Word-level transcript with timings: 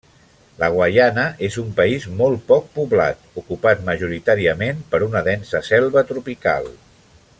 La 0.61 0.67
Guaiana 0.75 1.25
és 1.47 1.57
un 1.63 1.67
país 1.79 2.07
molt 2.21 2.41
poc 2.53 2.65
poblat, 2.79 3.21
ocupat 3.43 3.85
majoritàriament 3.91 4.81
per 4.95 5.03
una 5.11 5.23
densa 5.29 5.63
selva 5.69 6.05
tropical. 6.15 6.73